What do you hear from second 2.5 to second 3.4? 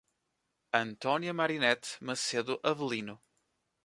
Avelino